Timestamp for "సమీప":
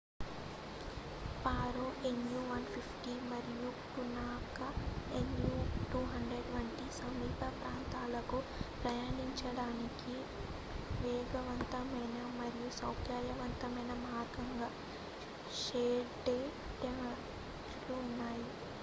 6.91-7.41